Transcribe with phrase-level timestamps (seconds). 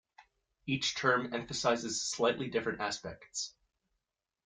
[0.65, 3.53] Each term emphasizes slightly different aspects.